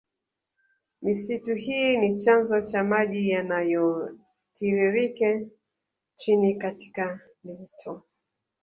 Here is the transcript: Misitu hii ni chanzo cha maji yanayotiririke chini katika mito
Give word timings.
Misitu 1.01 1.55
hii 1.55 1.97
ni 1.97 2.17
chanzo 2.21 2.61
cha 2.61 2.83
maji 2.83 3.29
yanayotiririke 3.29 5.47
chini 6.15 6.55
katika 6.57 7.19
mito 7.43 8.03